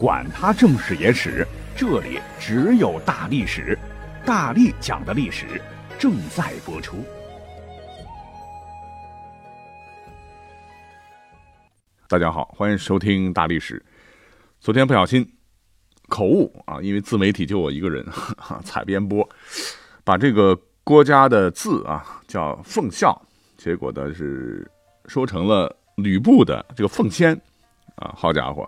[0.00, 3.78] 管他正史野史，这里只有大历史，
[4.24, 5.60] 大力讲的历史
[5.98, 7.04] 正在播出。
[12.08, 13.84] 大家好，欢迎收听大历史。
[14.58, 15.30] 昨天不小心
[16.08, 19.28] 口误啊，因为自媒体就我一个人，哈 采编播，
[20.02, 23.20] 把这个郭家的字啊叫奉孝，
[23.58, 24.66] 结果呢是
[25.04, 27.38] 说成了吕布的这个奉先
[27.96, 28.66] 啊，好家伙！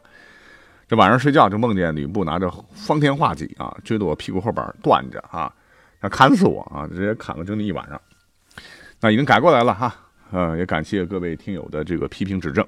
[0.88, 5.50] 这晚上睡觉就梦见吕布拿着方天画戟啊，追到我屁股后边断着啊，
[6.02, 7.98] 要砍死我啊，直接砍了整整一晚上。
[9.00, 9.95] 那已经改过来了哈，
[10.30, 12.66] 呃，也感谢各位听友的这个批评指正。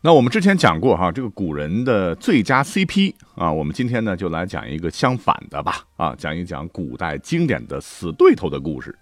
[0.00, 8.98] 那我们之前讲过哈，这个古人的最佳 CP 啊，我们今天呢就来讲一个相反的吧啊，讲一讲古代经典的死对头的故事。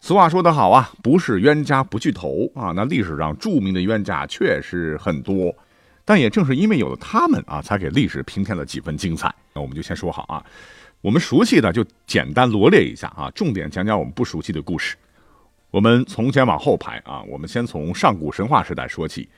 [0.00, 5.54] 俗话说得好啊，不是冤家不聚头啊，那历史上著名的冤家确实很多。
[6.08, 9.30] 但也正是因为有了他们啊，才给历史平添了几分精彩。
[9.52, 10.42] 那我们就先说好啊，
[11.02, 14.96] 我们熟悉的就简单罗列一下啊，重点讲讲我们不熟悉的故事。
[15.70, 19.28] 我们从前往后排啊，我们先从上古神话时代说起。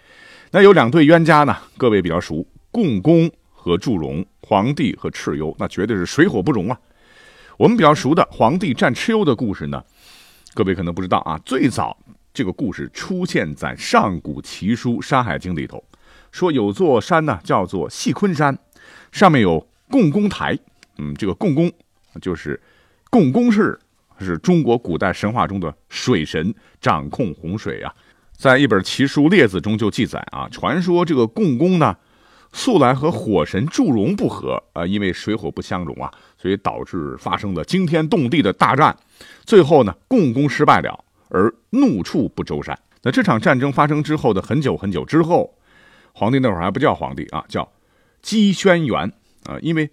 [0.53, 6.79] 那有两对冤家呢，各位比较熟，共工和祝融，黄帝和蚩尤，那绝对是水火不容啊。
[7.57, 9.83] 我们比较熟的黄帝战蚩尤的故事呢，
[10.55, 11.99] 各位可能不知道啊，最早
[12.33, 15.83] 这个故事出现在上古奇书《山海经》里头。
[16.33, 18.59] 说有座山呢，叫做细昆山，
[19.11, 20.59] 上面有共工台。
[20.99, 21.71] 嗯，这个共工
[22.21, 22.61] 就是
[23.09, 23.79] 共工氏，
[24.19, 27.93] 是中国古代神话中的水神，掌控洪水啊。
[28.37, 31.97] 在一本奇书《列子》中就记载啊，传说这个共工呢，
[32.53, 38.97] 素来和火神祝融不和啊，因为水火不相容啊，所以导致发生了惊天动地的大战。
[39.45, 42.79] 最后呢，共工失败了，而怒触不周山。
[43.03, 45.55] 那这场战争发生之后的很久很久之后。
[46.13, 47.71] 皇帝那会儿还不叫皇帝啊，叫
[48.23, 49.11] 姬轩辕
[49.45, 49.91] 啊，因为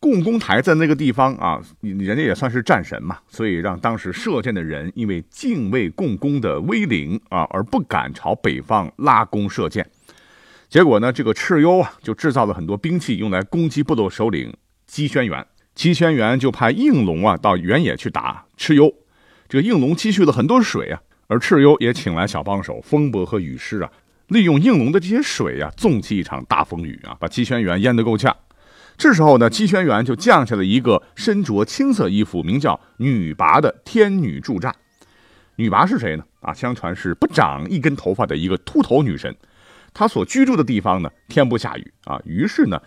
[0.00, 9.88] 共工台在那个地方啊，人家也算是战神嘛，所以让当时射箭的人因为敬畏共工的威灵啊，而不敢朝北方拉弓射箭。
[10.68, 14.54] 结果呢，这个蚩尤啊，就制造了很多兵器用来攻击部落首领
[14.86, 15.44] 姬轩辕。
[15.74, 18.92] 姬轩辕就派应龙啊到原野去打蚩尤，
[19.48, 23.90] 这个应龙积蓄了很多水啊，而蚩尤也请来小帮手风伯和雨师啊。
[24.28, 28.34] 利用应龙的这些水啊，纵起一场大风雨啊，把姬轩辕淹得够呛。
[28.96, 34.74] 这时候呢，姬轩辕就降下了一个身着青色衣服、名叫女魃的天女助战。
[35.56, 36.24] 女魃是谁呢？
[36.40, 39.34] 啊，相传是不长一根头发的一个秃头女神。
[39.94, 42.80] 她所居住的地方呢，天不下雨啊，于是呢，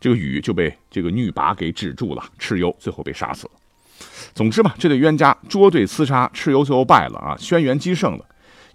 [0.00, 2.22] 这个雨就被这个女魃给止住了。
[2.40, 3.52] 蚩尤最后被杀死了。
[4.34, 8.24] 总之嘛，这对冤家捉对厮杀，蚩尤最后败了啊，轩辕击胜了。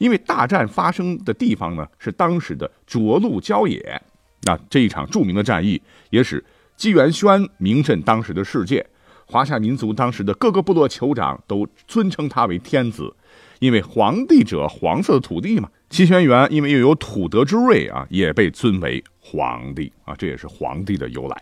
[0.01, 4.01] 因为大战发生的地方呢是当时的涿鹿郊野，
[4.47, 5.79] 那这一场著名的战役
[6.09, 6.43] 也使
[6.75, 8.83] 姬元轩名震当时的世界，
[9.27, 13.15] 华夏民族当时的各个部落酋长都尊称他为天子，
[13.59, 15.69] 因为皇帝者黄色的土地嘛。
[15.87, 21.37] 姬轩辕因为又有土德之瑞啊，也被尊为皇帝啊，这也是皇帝的由来。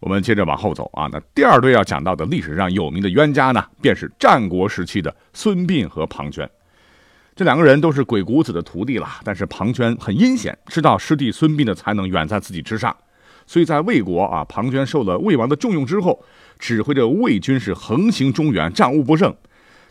[0.00, 6.46] 我们接着往后走啊，那第二对要讲到的历史上有名的冤家呢，便是战国时期的孙膑和庞涓。
[7.38, 12.92] 这两个人都是鬼谷子的徒弟了，但是庞涓很阴险，知道师弟孙膑的才能远在自己之上，
[13.46, 16.20] 所以在魏国啊，庞涓受了魏王的重用之后，
[16.58, 19.32] 指挥着魏军是横行中原，战无不胜。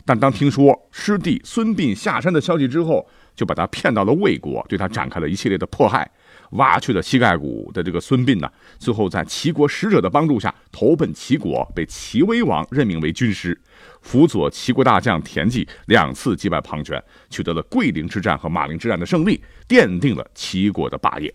[0.04, 6.06] 但当听说师弟孙膑下山的消息之后，就把他骗到了魏国，对他展开了一系列的迫害。
[6.52, 13.58] 挖去了膝盖骨的这个孙膑呢，最后在齐国使者的帮助下投奔齐国，被齐威王任命为军师，
[14.00, 21.32] 辅佐齐国大将田忌两次击败庞涓，取得了桂林之战和马陵之战的胜利，奠定了齐国的霸业。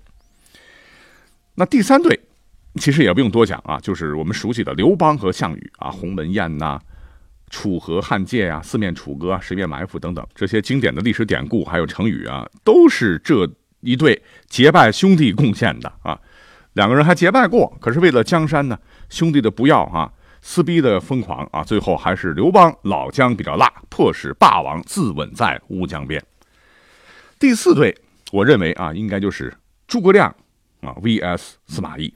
[1.56, 2.20] 那第三对，
[2.76, 6.80] 其实也不用多讲啊，就是我们熟悉的刘邦和项羽啊，鸿门宴呐，
[7.52, 13.48] 楚河汉界呀，四面楚歌啊，十面埋伏等等这些经典的历史典故，还有成语啊，都是这。
[13.84, 16.20] 一对结拜兄弟贡献的啊，
[16.74, 26.24] 两个人还结拜过，可是为了江山呢，兄弟的不要啊，撕逼的疯狂啊，最后还是刘邦老姜比较辣，迫使霸王自刎在乌江边。
[27.38, 27.96] 第四对，
[28.32, 29.54] 我认为啊，应该就是
[29.88, 30.34] 诸葛亮
[30.82, 32.14] 啊 vs 司马懿。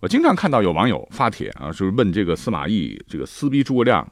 [0.00, 4.06] 我经常看到有网友发帖啊，就是问这个司马懿这个撕逼诸葛亮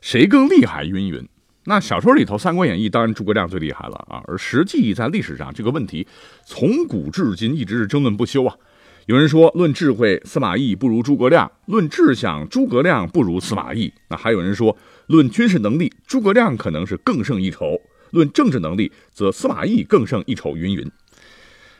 [0.00, 1.28] 谁更厉害，云云。
[1.68, 6.06] 那小说里头，《三国演义》当然诸葛亮最厉害了啊，而实际在历史上这个问题
[6.46, 8.56] 从古至今一直是争论不休啊。
[9.04, 13.92] 有人说，论智慧，司马懿不如诸葛亮；论志向，诸葛亮不如司马懿。
[14.08, 14.74] 那还有人说，
[15.08, 17.78] 论军事能力，诸葛亮可能是更胜一筹；
[18.12, 20.56] 论政治能力，则司马懿更胜一筹。
[20.56, 20.90] 云云。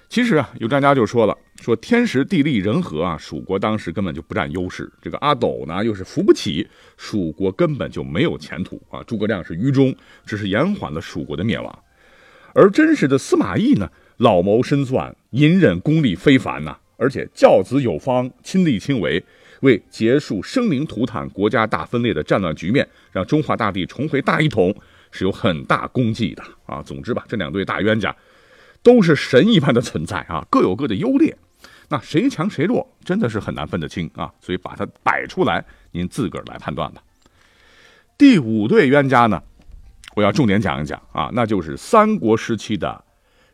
[0.08, 4.90] 其实啊，有专家就说了，说天时地利人和啊，蜀国当时根本就不占优势。
[5.02, 6.66] 这个阿斗呢，又是扶不起，
[6.96, 9.02] 蜀国根本就没有前途啊。
[9.02, 9.94] 诸葛亮是愚忠，
[10.25, 11.78] 只是延缓了蜀国的灭亡。
[12.55, 19.22] 而真实的司马懿呢，老谋深算，隐忍功力非凡呐，而且教子有方，亲力亲为，
[19.61, 24.75] 为结束生灵涂炭、国家大分裂的战乱局面，让中华大地重回大一统，
[25.11, 26.82] 是有很大功绩的啊。
[26.82, 28.16] 总之吧，这两对大冤家。
[28.82, 31.36] 都是神一般的存在啊，各有各的优劣，
[31.88, 34.32] 那谁强谁弱，真的是很难分得清啊。
[34.40, 37.02] 所以把它摆出来，您自个儿来判断吧。
[38.16, 39.42] 第五对冤家呢，
[40.16, 43.04] 我要重点讲一讲啊，那就是三国时期的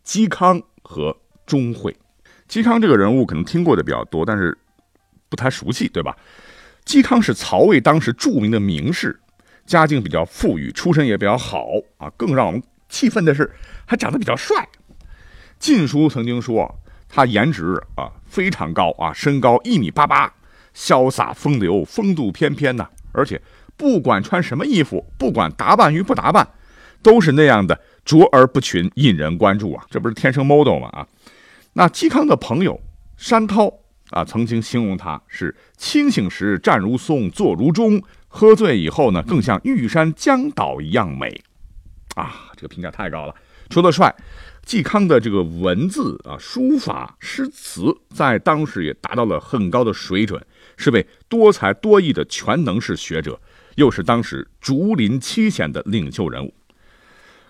[0.05, 1.17] 嵇康和
[1.47, 1.95] 钟会。
[2.49, 4.57] 嵇康这个人物可能听过的比较多，但是
[5.29, 6.17] 不太熟悉，对吧？
[6.87, 9.19] 嵇康是曹魏当时著名的名士，
[9.65, 11.67] 家境比较富裕，出身也比较好
[11.97, 12.11] 啊。
[12.17, 13.51] 更让我们气愤的是，
[13.87, 14.57] 还长得比较帅。
[15.59, 16.79] 《晋书》曾经说
[17.09, 20.33] 他颜值啊非常高啊，身高一米八八，
[20.75, 22.89] 潇洒风流，风度翩翩呐。
[23.13, 23.41] 而且
[23.77, 26.49] 不管穿什么衣服，不管打扮与不打扮，
[27.03, 29.85] 都是那样的卓而不群，引人关注啊。
[29.89, 30.89] 这不是天生 model 吗？
[30.89, 31.07] 啊，
[31.75, 32.81] 那嵇康的朋友
[33.17, 33.73] 山涛
[34.11, 41.41] 啊，曾经形容他是清醒时站如松，坐如钟，喝醉以后呢，更像玉山江岛一样美
[42.17, 42.51] 啊。
[42.57, 43.35] 这个评价太高了，
[43.71, 44.13] 除了帅。
[44.67, 50.45] 嵇康的这个文字啊，书法诗词，在当时也达到了很高的水准，
[50.77, 53.39] 是位多才多艺的全能式学者，
[53.77, 56.55] 又是当时竹林七贤的领袖人物。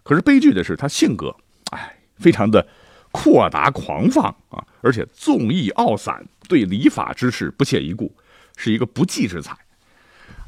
[0.02, 1.34] 可是悲剧的是，他性格，
[1.70, 2.66] 哎，非常的
[3.12, 8.14] 阔达狂放啊，而且纵意傲散，对礼法之事不屑一顾，
[8.56, 9.56] 是一个不济之才。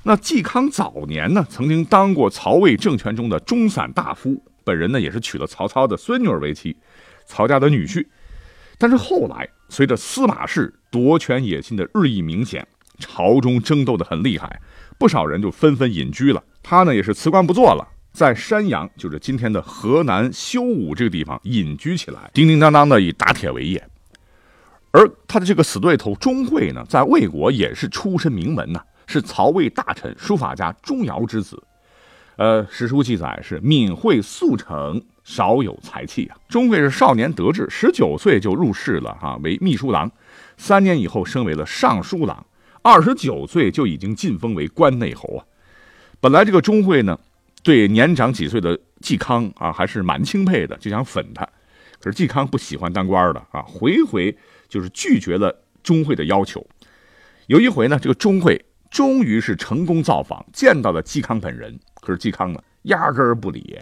[0.03, 4.45] 那嵇康早年呢，曾经当过曹魏政权中的中散大夫。
[4.67, 6.77] 本人呢也是娶了曹操的孙女儿为妻，
[7.25, 8.05] 曹家的女婿。
[8.77, 12.67] 但是后来随着司马氏夺权野心的日益明显，
[12.99, 14.61] 朝中争斗的很厉害，
[14.99, 16.43] 不少人就纷纷隐居了。
[16.65, 23.89] 他呢也是辞官不做了，在山阳，就是今天的河南修武这个地方隐居起来，叮叮当当的以打铁为业。
[24.91, 31.63] 而他的这个死对头钟会呢，在魏国也是出身名门呐，是曹魏大臣、书法家钟繇之子。
[32.37, 36.37] 呃，史书记载是敏慧速成，少有才气啊。
[36.49, 40.11] 钟会是少年得志，十九岁就入仕了哈，为秘书郎，
[40.59, 42.45] 三年以后升为了尚书郎，
[42.83, 45.45] 二十九岁就已经晋封为关内侯啊。
[46.21, 47.19] 本来这个钟会呢，
[47.63, 51.43] 对年长几岁的嵇康啊还是蛮钦佩的，就想粉他。
[51.99, 54.37] 可是嵇康不喜欢当官的啊，回回
[54.69, 56.67] 就是拒绝了钟会的要求。
[57.47, 61.79] 有一回呢，这个钟会终于是成功造访，见到了嵇康本人。
[62.07, 63.77] 可是嵇康呢，压根儿不理，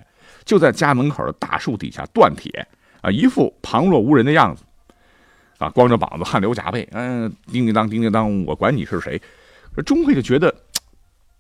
[0.46, 2.66] 就在家门口的大树底下断铁
[3.02, 4.64] 啊，一副旁若无人的样子
[5.58, 9.20] 啊，光着膀子，汗流浃背，嗯，叮叮当，叮叮当，我管你是谁。
[9.84, 10.54] 钟会就觉得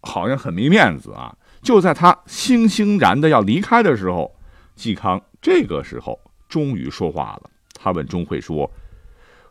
[0.02, 1.34] 好像很没面子啊。
[1.62, 4.36] 就在他悻悻然的要离开的时候，
[4.76, 6.20] 嵇康这个时候
[6.50, 7.50] 终于说话了。
[7.72, 8.70] 他问钟会说：“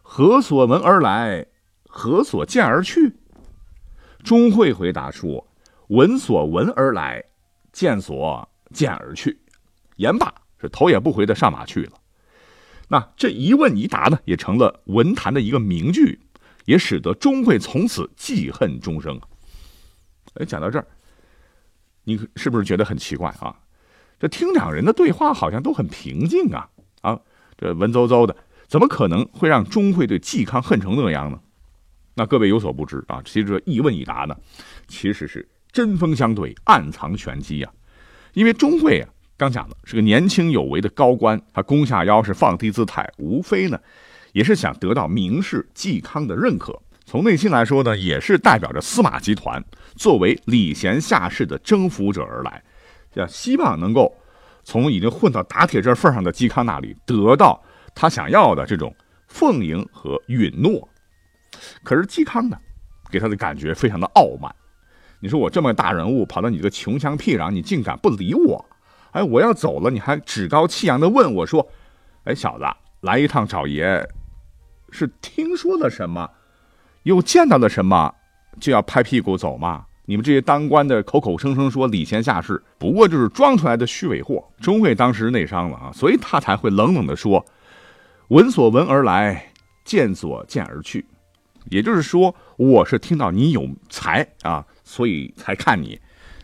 [0.04, 1.44] 何所闻而来？
[1.88, 3.12] 何所见而去？”
[4.24, 5.48] 钟会回答说。
[5.88, 7.24] 闻所闻而来，
[7.72, 9.40] 见所见而去，
[9.98, 11.94] 言罢，是头也不回的上马去了。
[12.90, 16.20] 那这一问一答呢，也成了文坛的一个名句，
[16.66, 19.20] 也使得钟会从此记恨终生。
[20.36, 20.88] 哎，讲到这儿，
[22.04, 23.60] 你是不是觉得很奇怪啊？
[24.20, 26.70] 这听两人的对话好像都很平静啊
[27.02, 27.20] 啊，
[27.58, 28.36] 这文绉绉的，
[28.68, 31.40] 怎么可能会让钟会对嵇康恨成那样呢？
[32.16, 34.38] 那各位有所不知啊，其实这一问一答呢，
[34.88, 35.50] 其实是。
[35.74, 37.70] 针锋相对，暗藏玄机呀！
[38.34, 43.80] 因为钟会啊，刚讲了是个年轻有为的高官，他弓下腰是放低姿态，无非呢，
[44.34, 46.80] 也是想得到名士嵇康的认可。
[47.06, 49.62] 从内心来说呢，也是代表着司马集团
[49.96, 52.64] 作为礼贤下士的征服者而来，
[53.16, 54.16] 要希望能够
[54.64, 57.62] 从已经混到打铁这份上的嵇康那里得到
[57.96, 58.96] 他想要的这种
[59.28, 60.88] 奉迎和允诺。
[61.84, 62.58] 可是嵇康呢，
[63.12, 64.54] 给他的感觉非常的傲慢。
[65.24, 68.66] 你说我这么大人物，跑到你这个穷乡僻壤，你竟敢不理我？
[69.12, 71.66] 哎，我要走了，你还趾高气扬的问我说
[72.26, 72.66] ：“哎，小子，
[73.00, 74.06] 来一趟找爷，
[74.92, 76.30] 是听说了什么，
[77.04, 78.14] 又见到了什么，
[78.60, 79.86] 就要拍屁股走吗？
[80.04, 87.46] 你们这些当官的口口声声说礼贤下士，不过就是装出来的虚伪货。”钟会当时内伤了啊，所以他才会冷冷的说
[88.28, 89.54] ：“闻所闻而来，
[89.86, 91.06] 见所见而去。”
[91.70, 94.66] 也就是说，我是听到你有才啊。
[94.86, 95.98] 所以才看你，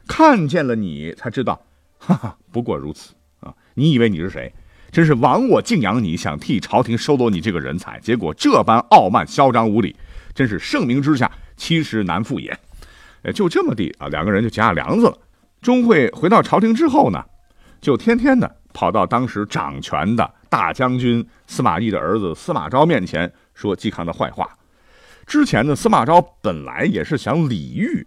[0.08, 1.62] 看见了你才知道，
[2.00, 3.54] 哈哈，不过如此啊！
[3.74, 4.52] 你以为你是谁？
[4.92, 9.94] 真是亡我敬仰你，想替朝廷收罗你这个人才，结果这般傲慢嚣张无礼，
[10.34, 12.58] 真是盛名之下，其实难副也。
[13.24, 15.18] 哎，就这么地啊，两个人就结下梁子了。
[15.62, 17.22] 钟会回到朝廷之后呢，
[17.82, 24.50] 就天天的跑到当时掌权的大将军司马懿的儿子司马昭面前说嵇康的坏话。
[25.30, 28.06] 之前呢，司马昭本来也是想礼遇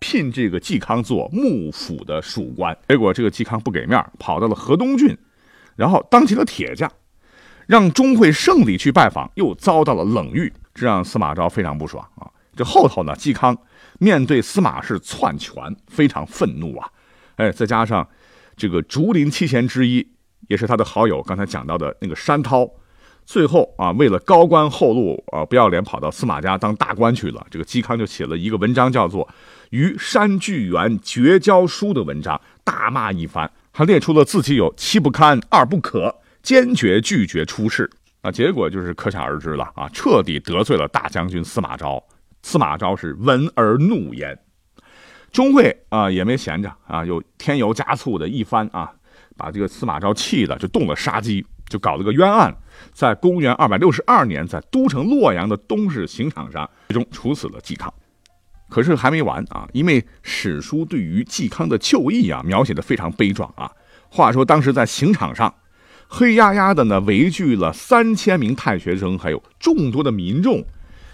[0.00, 5.16] 聘这个嵇康做幕府的属官，结果这个嵇康不给面，跑到了河东郡，
[5.76, 6.90] 然后当起了铁匠，
[7.68, 12.28] 让钟会胜利去拜访，又遭到了冷遇，这让司马昭非常不爽啊。
[12.56, 13.56] 这后头呢，嵇康。
[14.00, 16.88] 面对司马氏篡权，非常愤怒啊！
[17.34, 18.08] 哎，再加上
[18.56, 20.08] 这个竹林七贤之一，
[20.46, 22.70] 也是他的好友，刚才讲到的那个山涛，
[23.28, 27.46] 最后啊，为了高官厚禄啊，不要脸跑到司马家当大官去了。
[27.50, 29.22] 这个嵇康就写了一个文章，叫做
[29.68, 37.90] 《与山巨源绝交书》的文章，大骂一番，还列出了自己有七不堪、二不可，坚决拒绝出仕
[38.22, 38.32] 啊。
[38.32, 42.02] 结果就是可想而知了啊，彻底得罪了大将军司马昭。
[42.42, 44.38] 司马昭是闻而怒焉，
[45.30, 48.90] 钟会啊也没闲着啊，又添油加醋的一番啊，
[49.36, 52.56] 把这个司马昭气的就动了杀机，就搞了个冤案，
[52.92, 57.92] 在公元二百六十二年，在都城洛阳的东市刑场上，最终处死了嵇康。
[58.68, 63.70] 可是还没完啊，因为史书对于嵇康的就义啊描写的非常悲壮啊。
[64.10, 65.54] 话说当时在刑场上，
[66.06, 70.64] 黑压压的呢围聚了三千名太学生，还有众多的民众。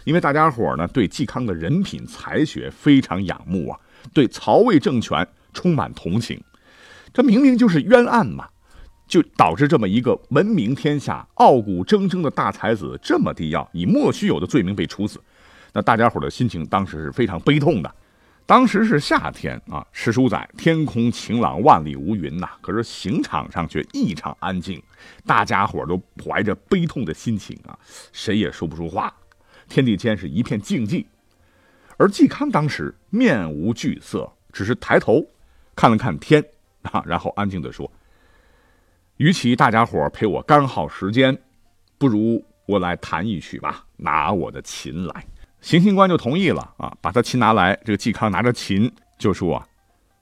[0.04, 3.78] 因为大家伙呢对嵇康的人品才学非常仰慕啊，
[4.12, 6.42] 对曹魏政权充满同情，
[7.12, 8.48] 这明明就是冤案嘛，
[9.06, 15.20] 就导致这么一个闻名天下、傲骨铮铮的大才子，这么地要以莫须有的罪名被处死，
[15.72, 17.94] 那大家伙的心情当时是非常悲痛的。
[18.46, 24.82] 当时是夏天啊，史书载天空晴朗，万里无云呐，可是刑场上却异常安静，
[25.24, 27.78] 大家伙都怀着悲痛的心情啊，
[28.12, 29.10] 谁也说不出话。
[29.66, 31.06] 天地间是一片静寂，
[31.96, 35.26] 而嵇康当时面无惧色，只是抬头
[35.74, 36.44] 看了看天
[36.82, 37.90] 啊，然后安静地说
[39.18, 41.36] ：“与其大家伙陪我干耗时间，
[41.98, 45.26] 不如我来弹一曲吧，拿我的琴来。”
[45.62, 47.74] 行刑官就同意了啊，把他琴拿来。
[47.84, 49.66] 这个嵇康拿着琴就说：“啊，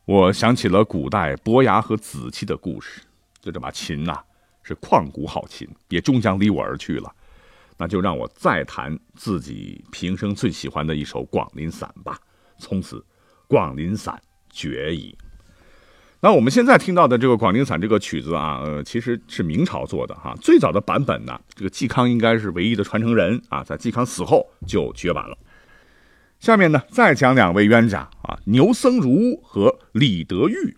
[0.05, 3.01] 我想起了古代伯牙和子期的故事，
[3.41, 4.21] 就这把琴呐，
[4.63, 7.13] 是旷古好琴，也终将离我而去了。”
[7.79, 12.17] 那就让我再弹自己平生最喜欢的一首《广陵散》吧。
[12.59, 12.99] 从此，
[13.49, 14.15] 《广陵散》
[14.53, 15.17] 绝矣。
[16.25, 20.33] 那我们现在听到的这个《广陵散》这个曲子啊，呃，其实是明朝做的哈。
[20.41, 25.37] 最早的版本呢，这个嵇康应该是唯一的传承人啊，在嵇康死后就绝版了。
[26.39, 30.77] 下面呢，再讲两位冤家啊，牛僧孺和李德裕。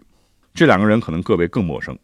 [0.54, 1.98] 这两个人可能各位更陌生，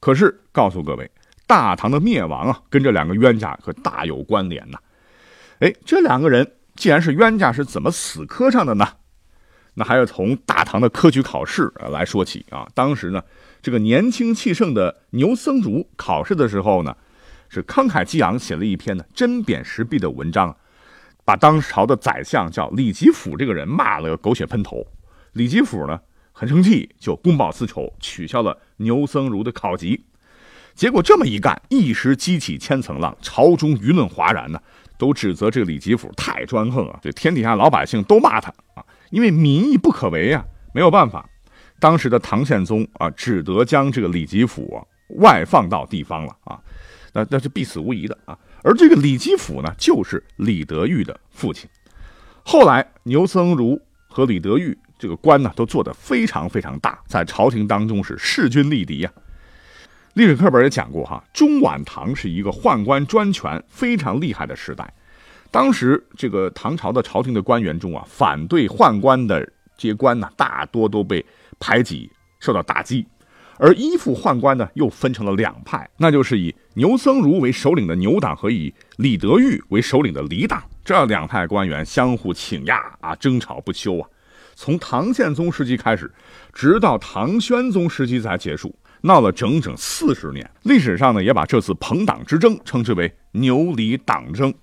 [0.00, 1.08] 可是告诉各位。
[1.46, 4.78] 大唐的灭亡啊，跟这两个冤家可大有关联呐。
[5.60, 8.88] 哎，这两个人既然是冤家，是怎么死磕上的呢？
[9.74, 12.68] 那还要从大唐的科举考试来说起啊。
[12.74, 13.22] 当时呢，
[13.60, 16.96] 这个年轻气盛的牛僧孺考试的时候呢，
[17.48, 20.56] 是慷慨激昂，写了一篇呢针砭时弊的文章，
[21.24, 24.86] 把当朝的宰相叫李吉甫这个人骂了个狗血喷头。
[25.32, 26.00] 李吉甫呢
[26.32, 30.04] 很生气，就公报私仇，取消了牛僧孺的考级。
[30.74, 34.60] 结果这么一干，一时激起千层浪，朝中舆论哗然呢，
[34.96, 36.98] 都指责这个李吉甫太专横啊！
[37.02, 40.42] 这天底下老百姓都骂他啊，因为民意不可违啊，
[40.72, 41.28] 没有办法。
[41.78, 44.84] 当时的唐宪宗啊，只得将这个李吉甫
[45.18, 46.58] 外放到地方了啊，
[47.12, 48.36] 那那是必死无疑的啊。
[48.62, 51.68] 而这个李吉甫呢，就是李德裕的父亲。
[52.42, 53.78] 后来牛僧孺
[54.08, 59.12] 和李德裕这个官呢，都做得非常非常大，在朝廷当中是势均力敌呀。
[60.14, 64.94] 历史课本也讲过哈，中晚唐是一个宦官专权非常厉害的时代。
[65.52, 69.38] 当时这个唐朝的朝廷的官员中啊，反对宦官的
[69.76, 71.24] 这些官呢，大多都被
[71.60, 73.06] 排挤，受到打击。
[73.58, 80.60] 而依附宦官呢，又分成了两派，那就是以牛僧孺为首领的牛党和以李德裕为首领的李党。
[80.82, 84.08] 这两派官员相互请压啊，争吵不休啊。
[84.54, 86.10] 从唐宪宗时期开始，
[86.54, 88.74] 直到唐宣宗时期才结束。
[89.02, 94.54] 闹了整整四十年，历史上呢也把这次朋党之争称之为牛李党争。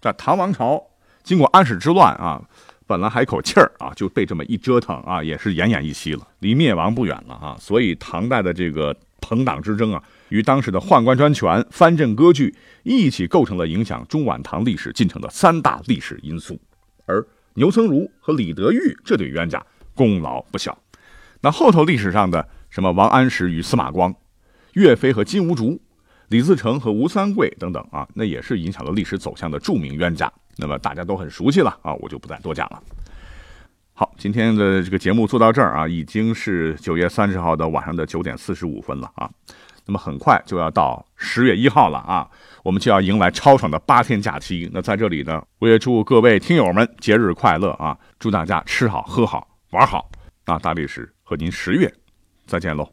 [0.00, 0.82] 这唐王朝
[1.22, 2.42] 经过安史之乱啊，
[2.86, 7.56] 本来还一口气儿啊，就被这么一折腾啊，也是奄奄一息了，离灭亡不远了啊。
[7.58, 16.58] 所以唐代的这个朋党之争啊，与当时的宦官专权、藩镇割据一起构成了影响中晚唐历史进程的三大历史因素。
[17.06, 19.64] 而牛僧孺和李德裕这对冤家
[19.94, 20.76] 功劳不小。
[21.40, 22.48] 那后头历史上的。
[22.70, 24.14] 什么王安石与司马光，
[24.74, 25.80] 岳飞和金兀术，
[26.28, 30.30] 李自成和吴三桂等等啊，那也是影响了历史走向的著名冤家。
[30.56, 32.82] 那么大家都很熟悉了啊，我就不再多讲了。
[33.94, 39.28] 好，今天的这个节目做到这儿啊，已经是九月三十号的晚上的九点四十五分了啊。
[39.86, 42.28] 那么很快就要到十月一号了啊，
[42.62, 44.68] 我们就要迎来超爽的八天假期。
[44.72, 47.96] 那在这里呢，我也祝各位听友们节日快乐啊！
[48.18, 50.10] 祝大家吃好喝好玩好。
[50.44, 51.92] 那大历史和您十月
[52.46, 52.88] 再见喽。